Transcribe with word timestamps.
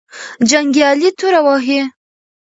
جنګیالي 0.49 1.09
توره 1.19 1.39
وهې. 1.45 1.81